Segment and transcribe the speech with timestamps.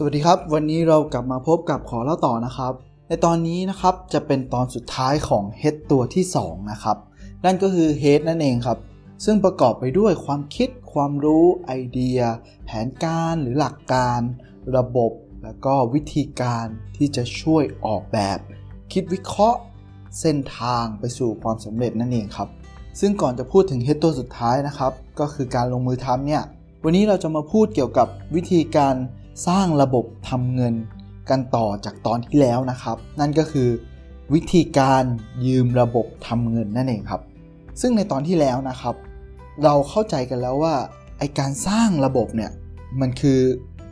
[0.00, 2.72] สวัสดีครับ วันนี้เรากลับมาพบกับขอเล่าต่อนะครับ
[3.08, 6.96] ในตอนนี้นะครับจะเป็นตอนสุดท้ายของ Head ตัวที่ 2 นะครับ
[7.44, 8.78] นั่นก็คือ Head นั่นเองครับ
[9.24, 12.20] ซึ่งประกอบไปด้วยความคิด ความรู้ ไอเดีย
[12.64, 14.20] แผนการหรือหลักการ
[14.76, 15.12] ระบบ
[15.44, 18.38] แล้วก็วิธีการที่จะช่วยออกแบบ
[18.92, 19.60] คิดวิเคราะห์
[20.20, 22.48] เส้นทางไปสู่ความสำเร็จนั่นเองครับ
[23.00, 26.42] ซึ่งก่อนจะพูดถึง Head ตัวสุดท้ายนะครับ ก็คือการลงมือทำเนี่ย
[26.84, 28.94] วันนี้เราจะมาพูดเกี่ยวกับวิธีการ
[29.46, 30.74] สร้างระบบทำเงิน
[31.30, 33.68] กันต่อจากตอนที่แล้วนะครับ นั่นก็คือ
[34.34, 35.04] วิธีการ
[35.46, 37.22] ยืมระบบทำเงินนั่นเองครับ
[37.80, 38.94] ซึ่งในตอนที่แล้วนะครับ
[39.64, 40.74] เราเข้าใจกันแล้วว่า
[41.18, 42.50] ไอการสร้างระบบเนี่ย
[43.00, 43.40] มันคือ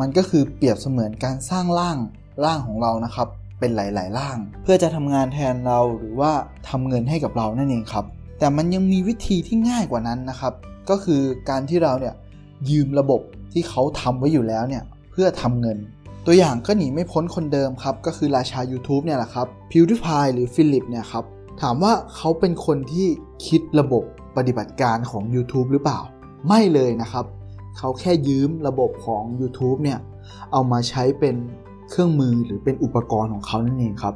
[0.00, 1.98] มันก็คือเปรียบเสมือนการสร้างร่าง
[2.44, 3.28] ร่างของเรานะครับ
[3.60, 6.32] เป็นหลาย ๆ ร่าง เพื่อจะทำงานแทนเราหรือว่า
[6.68, 8.04] ทำเงินให้กับเรานั่นเองครับ
[8.38, 10.52] แต่มันยังมีวิธีที่ง่ายกว่านั้นนะครับ
[10.90, 12.14] ก็คือการที่เราเนี่ย
[12.70, 13.20] ยืมระบบ
[13.52, 14.84] ที่เขาทำไว้อยู่แล้วเนี่ย
[15.20, 15.78] พื่อทำเงิน
[16.26, 21.24] ตัวอย่างก็หนีไม่พ้นคนเดิมครับ ก็คือราชา YouTube เนี่ยแหละครับ PewDiePie หรือฟิลิปเนี่ยครับ
[21.60, 23.06] ถามว่าเขาเป็นคนที่
[23.46, 24.02] คิดระบบ
[24.36, 26.00] ปฏิบัติการของ YouTube หรือเปล่า
[26.48, 27.24] ไม่เลยนะครับ
[27.78, 29.98] เขาแค่ยืมระบบของ YouTube เนี่ย
[30.52, 31.36] เอามาใช้เป็น
[31.90, 34.14] เครื่องมือหรือเป็นอุปกรณ์ของเขานั่นเองครับ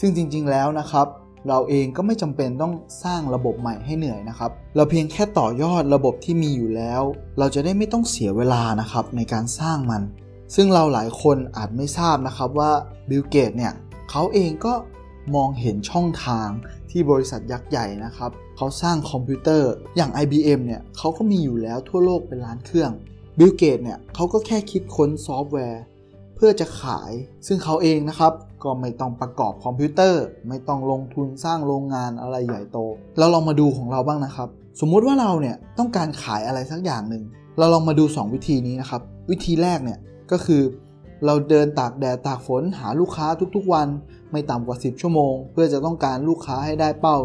[0.00, 1.06] ซึ่งจริงๆแล้วนะครับ
[1.48, 2.72] เราเองก็ไม่จำเป็นต้อง
[3.04, 7.02] สร้างระบบใหม่ให้เหนื่อยนะครับ เราเพียงแค่ต่อยอดระบบที่มีอยู่แล้ว
[7.38, 10.02] เราจะได้ไม่ต้องเสียเวลานะครับในการสร้างมัน
[10.54, 12.72] ซึ่งเราหลายคนอาจไม่ทราบนะครับว่า
[13.10, 13.72] บิลเกตเนี่ย
[14.10, 14.74] เขาเองก็
[15.34, 16.48] มองเห็นช่องทาง
[16.90, 22.90] ที่บริษัทยักษ์ใหญ่นะครับเขาสร้างคอมพิวเตอร์อย่าง IBM เนี่ยเขาก็มีอยู่แล้วทั่วโลกเป็นล้านเครื่อง
[23.38, 25.82] บิลเกตเนี่ยเขาก็แค่คิดค้นซอฟต์แวร์
[26.36, 27.12] เพื่อจะขาย
[27.46, 28.32] ซึ่งเขาเองนะครับ
[28.64, 32.78] ก็ไม่ต้องประกอบคอมพิวเตอร์ ไม่ต้องลงทุนสร้างโรงงานอะไรใหญ่โต
[33.18, 34.48] เราลองมาดูของเราบ้างนะครับ
[34.80, 37.24] สมมุติว่าเราเนี่ยต้องการขายอะไรสักอย่างหนึ่ง
[37.58, 39.98] เราลองมาดู 2 วิธีนี้นะครับ วิธีแรกเนี่ย
[40.32, 40.62] ก็คือ
[41.26, 43.88] เราเดินตากแดดตากฝนหาลูกค้าทุกๆวัน
[44.32, 47.16] ไม่ต่ำกว่า 10 ชั่วโมง เพื่อจะต้องการลูกค้าให้ได้เป้า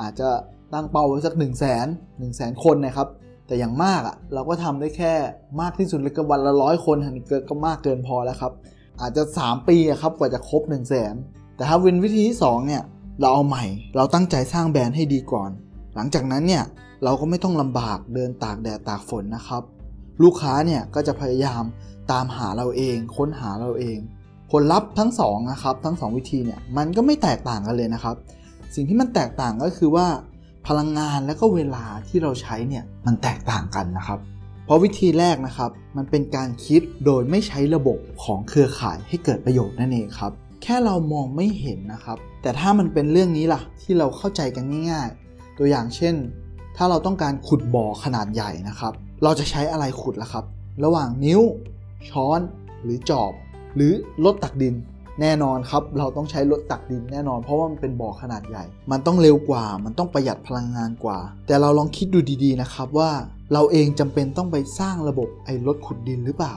[0.00, 0.28] อาจจะ
[0.72, 1.86] ตั้งเป้าไว้สัก 1 0 0 0 0แสน
[2.18, 3.08] หนึ่งแสนคนนะครับ
[3.46, 5.14] แต่อย่างมากอะ่ะเราก็ทำได้แค่
[5.60, 8.52] มากที่สุดเลยก็วันละร้อยคนอันนี้ก็มากเกินพอแล้วครับ
[9.00, 11.14] อาจจะ 3 ปีอะครับกว่าจะครบ 1 0 0 0 0แสน
[11.56, 12.82] แต่ถ้าเป็นวิธีที่2เนี่ย
[13.20, 13.64] เราเอาใหม่
[13.96, 15.50] เราตั้งใจสร้างแบรนด์ให้ดีก่อน
[15.94, 16.64] หลังจากนั้นเนี่ย
[17.04, 19.62] เราก็ไม่ต้องลำบากเดินตากแดดตากฝนนะครับ
[20.22, 21.62] ลูกค้าเนี่ยก็จะพยายาม
[22.12, 23.98] ตามหาเราเอง ค้นหาเราเอง
[24.50, 28.16] ผลลัพธ์ทั้งสองนะครับทั้ง 2 วิธีเนี่ยมันก็ไม่แตกต่างกันเลยนะครับ
[28.74, 30.06] สิ่งที่มันแตกต่างก็คือว่า
[30.66, 34.18] พลังงานและก็เวลาที่เราใช้เนี่ยมันแตกต่างกันนะครับ
[34.64, 40.32] เพราะวิธีแรกนะครับ มันเป็นการคิดโดยไม่ใช้ระบบของเครือข่ายให้เกิดประโยชน์นั่นเองครับ
[40.62, 46.14] แค่เรามองไม่เห็นนะครับ แต่ถ้ามันเป็นเรื่องนี้ล่ะที่เราเข้าใจกันง่าย ๆ ตัวอย่างเช่น
[46.76, 48.92] ถ้าเราต้องการขุดบ่อขนาดใหญ่นะครับ
[49.24, 50.44] เราจะใช้อะไรขุดล่ะครับ
[50.84, 51.40] ระหว่างนิ้ว
[52.10, 52.40] ช้อน
[52.82, 53.32] หรือจอบ
[53.76, 53.92] หรือ
[54.24, 54.74] รถตักดิน
[55.20, 63.10] แน่นอนครับ เราต้องใช้รถตักดินแน่นอน เพราะว่ามันเป็นบ่อขนาดใหญ่ มันต้องเร็วกว่า มันต้องประหยัดพลังงานกว่า แต่เราลองคิดดูดีๆนะครับว่า
[63.52, 66.56] เราเองจำเป็นต้องไปสร้างระบบไอ้รถขุดดินหรือเปล่า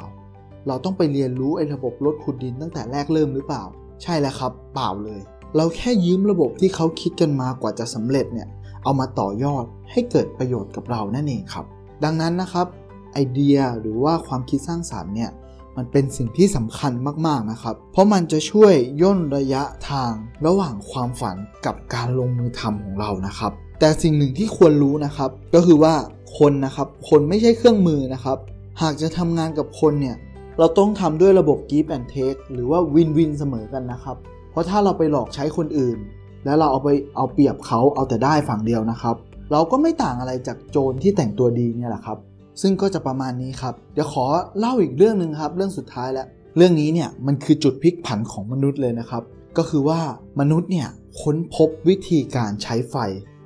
[0.67, 3.63] เราต้องไปเรียนรู้ไอ้ระบบรถขุดดินตั้งแต่แรกเริ่มหรือเปล่า
[4.03, 5.21] ใช่แล้วครับ เปล่าเลย
[5.55, 8.47] เราแค่ยืมระบบที่เขาคิดกันมากว่าจะสำเร็จเนี่ย
[8.83, 11.65] เอามาต่อยอดให้เกิดประโยชน์กับเรานั่นเองครับ
[12.03, 12.67] ดังนั้นนะครับ
[13.13, 15.31] ไอเดียหรือว่าความคิดสร้างสารรค์เนี่ย
[15.77, 16.93] มันเป็นสิ่งที่สำคัญ
[17.27, 20.11] มากๆนะครับ เพราะมันจะช่วยย่นระยะทาง
[20.45, 21.35] ระหว่างความฝัน
[21.65, 25.93] กับการลงมือทำของเรานะครับ แต่สิ่งหนึ่งที่ควรรู้นะครับ ก็คือว่า
[26.39, 28.37] คนนะครับ คนไม่ใช่เครื่องมือนะครับ
[28.81, 30.15] หากจะทำงานกับคนเนี่ย
[30.59, 34.17] เราต้องทำด้วยระบบ give and take หรือว่าวินวินเสมอกันนะครับ
[34.51, 35.97] เพราะถ้าเราไปหลอกใช้คนอื่น
[36.45, 39.15] แล้วเราเอาไปเอาเปรียบเขาเอาแต่ได้ฝั่งเดียวนะครับ
[39.51, 42.17] เราก็ไม่ต่างอะไรจากโจรที่แต่งตัวดีเนี่ยแหละครับ
[42.61, 44.25] ซึ่งก็จะประมาณนี้ครับ เดี๋ยวขอ
[44.59, 49.23] เล่าอีกเรื่องหนึ่งครับ เรื่องสุดท้ายแล้วเรื่องนี้เนี่ยมันคือจุดพลิกผันของมนุษย์เลยนะครับ
[49.57, 50.01] ก็คือว่า
[50.39, 50.87] มนุษย์เนี่ย
[51.21, 52.95] ค้นพบวิธีการใช้ไฟ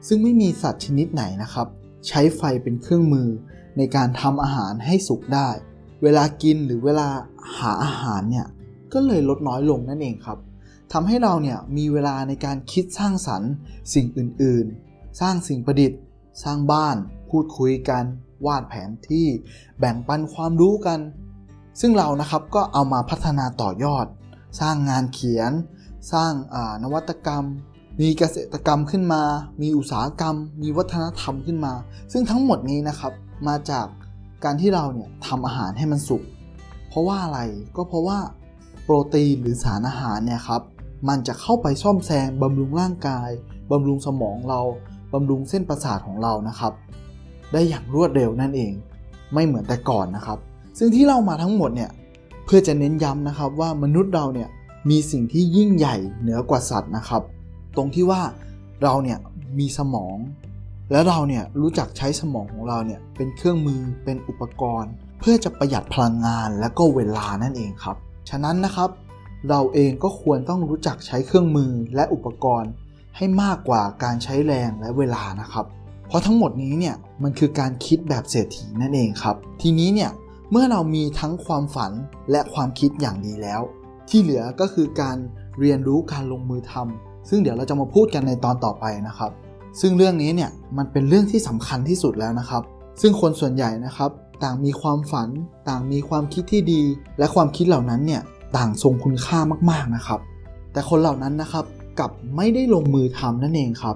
[0.08, 1.68] ซึ่งไม่มีสัตว์ชนิดไหนนะครับ
[2.08, 3.30] ใช้ไฟเป็นเครื่องมือ
[3.78, 5.50] ในการทำอาหารให้สุกได้
[6.04, 7.10] เวลากินหรือเวลา
[7.58, 8.48] หาอาหารเนี่ย
[8.94, 10.38] ก็เลยลดน้อยลงนั่นเองครับ
[10.94, 13.52] ทำให้เราเนี่ยมีเวลาในการคิดสร้างสรรค์
[13.94, 14.68] สิ่งอื่น
[15.20, 16.00] สร้างสิ่งประดิษฐ์
[16.44, 16.96] สร้างบ้าน
[17.30, 18.04] พูดคุยกัน
[18.46, 19.28] วาดแผนที่
[19.80, 21.00] แบ่งปันความรู้กัน
[21.80, 24.06] ซึ่งเรานะครับก็เอามาพัฒนาต่อยอด
[24.60, 25.52] สร้างงานเขียน
[26.12, 26.34] สร้าง
[26.84, 27.46] นวัตกรรม
[28.02, 29.24] มีเกษตรกรรมขึ้นมา
[29.62, 31.74] มีอุตสาหกรรม มีวัฒนธรรมขึ้นมา
[32.12, 33.14] ซึ่งทั้งหมดนี้นะครับ
[33.48, 33.88] มาจาก
[34.44, 36.24] การที่เราเนี่ยทำอาหารให้มันสุก
[36.90, 37.40] เพราะว่าอะไร
[37.76, 38.20] ก็เพราะว่า
[38.84, 40.62] โปรตีนหรือสารอาหารเนี่ยครับ
[41.10, 43.30] มันจะเข้าไปซ่อมแซมบำรุงร่างกาย
[43.72, 44.62] บำรุงสมองเรา
[45.14, 46.74] บำรุงเส้นประสาทของเรานะครับ
[47.52, 48.74] ได้อย่างรวดเร็วนั่นเอง
[49.34, 50.38] ไม่เหมือนแต่ก่อนนะครับ
[50.78, 51.92] ซึ่งที่เรามาทั้งหมดเนี่ย
[52.46, 54.50] เพื่อจะเน้นย้ำนะครับว่ามนุษย์เราเนี่ย
[54.90, 57.22] มีสิ่งที่ยิ่งใหญ่เหนือกว่าสัตว์นะครับ
[57.78, 58.22] ตรงที่ว่า
[58.84, 59.18] เราเนี่ย
[59.60, 60.18] มีสมอง
[60.92, 67.98] และเราเนี่ยรู้จักใช้สมองของเราเนี่ยเป็นเครื่องมือเป็นอุปกรณ์ เพื่อจะประหยัดพลังงานและก็เวลานั่นเองครับ
[68.30, 68.90] ฉะนั้นนะครับ
[69.50, 72.72] เราเองก็ควรต้องรู้จักใช้เครื่องมือและอุปกรณ์
[73.18, 75.66] ให้มากกว่าการใช้แรงและเวลานะครับ
[76.08, 80.12] เพราะทั้งหมดนี้เนี่ยมันคือการคิดแบบเศรษฐีนั่นเองครับ ทีนี้เนี่ย
[80.52, 81.92] เมื่อเรามีทั้งความฝัน
[82.32, 83.62] และความคิดอย่างดีแล้ว
[84.10, 85.18] ที่เหลือก็คือการ
[85.60, 89.32] เรียนรู้การลงมือทำซึ่งเดี๋ยวเราจะมาพูดกันในตอนต่อไปนะครับ
[89.82, 92.64] ซึ่งเรื่องนี้เนี่ยมันเป็นเรื่องที่สำคัญที่สุดแล้วนะครับ
[93.02, 94.12] ซึ่งคนส่วนใหญ่นะครับ
[94.44, 95.30] ต่างมีความฝัน
[95.68, 96.82] ต่างมีความคิดที่ดี
[97.20, 98.22] และความคิดเหล่านั้นเนี่ย
[98.58, 99.40] ต่างทรงคุณค่า
[99.70, 100.20] มากๆนะครับ
[100.74, 101.66] แต่คนเหล่านั้นนะครับ
[102.00, 103.96] กับไม่ได้ลงมือทำนั่นเองครับ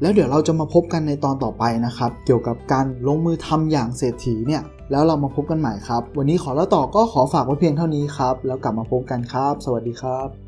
[0.00, 10.41] แล้วเดี๋ยวเราจะมาพบกันในตอนต่อไปนะครับ เกี่ยวกับการลงมือทำอย่างเศรษฐีเนี่ยแล้วเรามาพบกันใหม่ครับ วันนี้ขอแล้วต่อก็ขอฝากไว้เพียงเท่านี้ครับ แล้วกลับมาพบกันครับ สวัสดีครับ